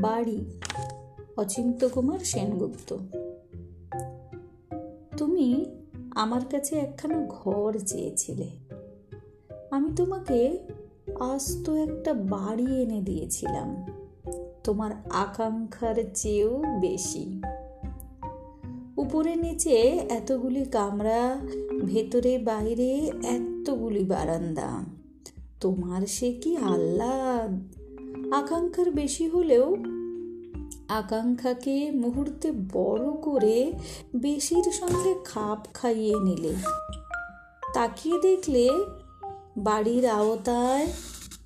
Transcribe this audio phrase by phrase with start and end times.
[0.00, 0.44] বাড়ি।
[1.36, 2.96] অচিন্ত কুমার সেনগুপ্ত।
[5.16, 5.64] তুমি
[6.10, 8.50] আমার কাছে একখানা ঘর চেয়েছিলে।
[9.70, 10.58] আমি তোমাকে
[11.20, 13.86] আস্ত একটা বাড়ি এনে দিয়েছিলাম।
[14.64, 17.42] তোমার আকাঙ্ক্ষার চেয়েও বেশি।
[18.96, 19.76] উপরে নিচে
[20.10, 21.36] এতগুলি কামরা,
[21.84, 24.84] ভেতরে বাইরে এতগুলি বারান্দা।
[25.60, 27.79] তোমার সে কি আহ্লাদ?
[28.32, 29.76] আকাঙ্ক্ষার বেশি হলেও
[30.88, 33.72] আকাঙ্ক্ষাকে মুহূর্তে বড় করে
[34.16, 36.52] বেশির সঙ্গে খাপ খাইয়ে নিলে।
[37.74, 38.70] তাকিয়ে দেখলে
[39.56, 40.86] বাড়ির আওতায়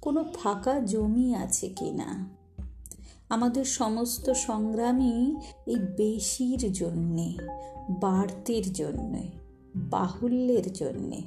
[0.00, 2.28] কোনো ফাঁকা জমি আছে কি না
[3.28, 7.34] আমাদের সমস্ত সংগ্রামই এই বেশির জন্যে,
[8.00, 9.30] বাড়তির জন্যে,
[9.76, 11.22] বাহুল্যের জন্যে।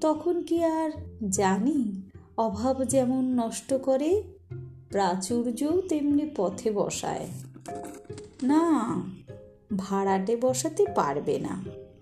[0.00, 0.90] তখন কি আর
[1.30, 2.02] জানি,
[2.36, 4.33] অভাব যেমন নষ্ট করে
[4.94, 7.26] প্রাচুর্যও তেমনি পথে বসায়।
[8.42, 8.62] না,
[9.78, 11.54] ভাড়াটে বসাতে পারবে না,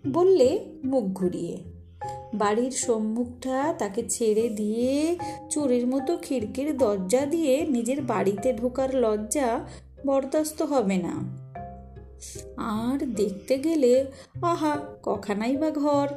[0.08, 0.48] বললে
[0.84, 1.56] মুখ ঘুরিয়ে।
[2.34, 5.18] বাড়ির সম্মুখটা তাকে ছেড়ে দিয়ে
[5.50, 9.48] চোরের মতো খিড়কির দরজা দিয়ে নিজের বাড়িতে ঢোকার লজ্জা
[10.06, 11.14] বরদাস্ত হবে না।
[12.56, 13.92] আর দেখতে গেলে,
[14.42, 16.08] আহা, কখানাই বা ঘর।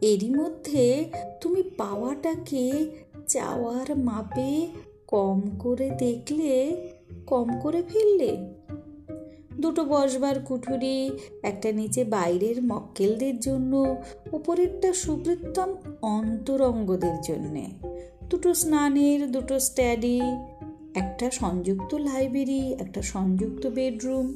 [0.00, 1.04] এরই মধ্যে
[1.40, 2.64] তুমি পাওয়াটাকে
[3.28, 4.52] চাওয়ার মাপে
[5.06, 6.76] কম করে দেখলে,
[7.26, 8.36] কম করে ফেললে।
[9.60, 11.10] দুটো বসবার কুঠুরি,
[11.42, 13.96] একটা নিচে বাইরের মক্কেলদের জন্য
[14.32, 17.66] উপরেরটা সুবৃত্তম অন্তরঙ্গদের জন্যে।
[18.30, 20.20] দুটো স্নানের, দুটো স্ট্যাডি,
[20.94, 24.34] একটা সংযুক্ত লাইব্রেরি, একটা সংযুক্ত bedroom,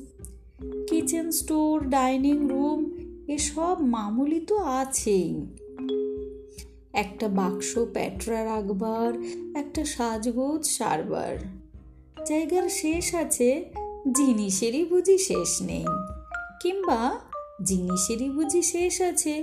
[0.88, 2.90] kitchen store, dining room,
[3.28, 5.46] এসব মামুলি তো আছেই।
[6.98, 9.12] একটা বাক্স, প্যাটরা রাখবার,
[9.56, 11.34] একটা সাজগোজ, সারবার।
[12.26, 13.48] জায়গার শেষ আছে
[14.16, 15.86] জিনিসেরই বুঝি শেষ নেই,
[16.62, 17.00] কিংবা
[17.64, 19.34] জিনিসেরই বুঝি শেষ আছে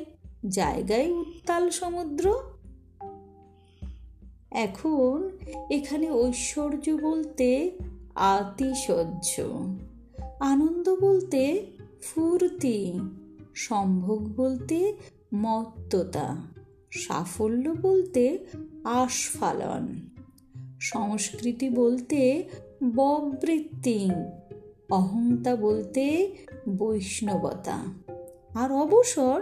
[0.50, 2.26] জায়গায় উত্তাল সমুদ্র।
[4.66, 5.16] এখন
[5.70, 7.50] এখানে ঐশ্বর্য বলতে
[8.34, 9.34] আতিশয্য
[10.52, 11.42] আনন্দ বলতে
[12.02, 12.80] ফুর্তি,
[13.58, 14.78] সম্ভোগ বলতে
[15.36, 16.28] মত্ততা।
[16.96, 18.38] সাফল্য বলতে
[18.84, 19.88] আস্ফালন
[20.80, 22.44] সংস্কৃতি বলতে
[22.96, 24.10] ববৃত্তি,
[24.90, 26.32] অহংতা বলতে
[26.70, 27.84] বৈষ্ণবতা।
[28.56, 29.42] আর অবসর?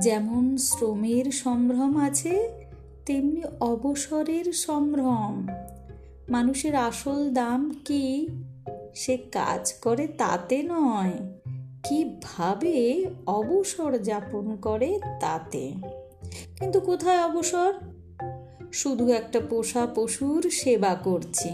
[0.00, 2.50] যেমন শ্রমের সম্ভ্রম আছে,
[3.06, 5.46] তেমনি অবসরের সম্ভ্রম।
[6.28, 8.28] মানুষের আসল দাম কি?
[8.94, 11.41] সে কাজ করে তাতে নয়।
[11.82, 15.72] কীভাবে অবসর যাপন করে তাতে?
[16.58, 17.72] কিন্তু কোথায় অবসর?
[18.72, 21.50] শুধু একটা পোষা পশুর সেবা করছি।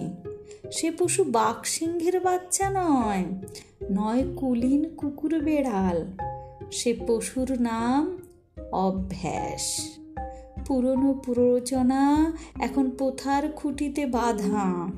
[0.73, 3.25] সে পশু বাঘ সিংহের বাচ্চা নয়
[3.91, 6.07] নয় কুলিন কুকুর বেড়াল।
[6.73, 8.19] সে পশুর নাম
[8.73, 9.79] অভ্যাস।
[10.67, 14.89] পুরনো প্ররোচনা এখন পোথার খুঁটিতে বাঁধা।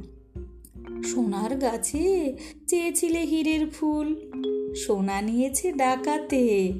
[1.02, 2.36] সোনার গাছে
[2.66, 4.30] চেয়েছিলে হীরের ফুল।
[4.74, 6.72] সোনা নিয়েছে ডাকাতে।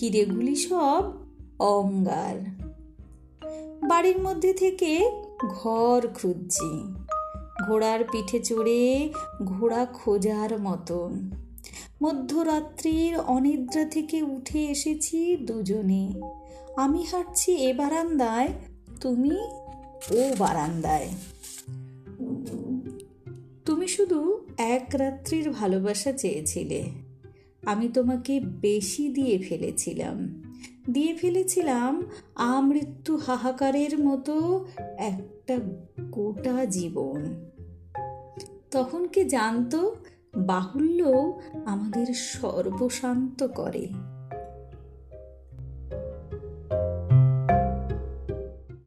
[0.00, 1.12] হিরেগুলি সব
[1.58, 2.36] অঙ্গার
[3.88, 5.10] বাড়ির মধ্যে থেকে
[5.48, 6.84] ঘর খুঁজছি।
[7.66, 9.12] ঘোড়ার পিঠে চড়ে
[9.44, 11.30] ঘোড়া খোঁজার মতন
[12.02, 16.12] মধ্যরাত্রির অনিদ্রা থেকে উঠে এসেছি দুজনে।
[16.76, 18.48] আমি হাঁটছি এ বারান্দায়,
[19.00, 19.36] তুমি
[20.10, 21.08] ও বারান্দায়।
[23.64, 27.09] তুমি শুধু এক রাত্রির ভালোবাসা চেয়েছিলে।
[27.66, 30.42] আমি তোমাকে বেশি দিয়ে ফেলেছিলাম।
[30.90, 32.02] দিয়ে ফেলেছিলাম
[32.34, 34.66] আমৃত্যু হাহাকারের মতো
[34.98, 35.58] একটা
[36.10, 37.46] গোটা জীবন।
[38.70, 39.96] তখন কি জানতো,
[40.36, 41.32] বাহুল্য
[41.64, 43.88] আমাদের সর্বশান্ত করে।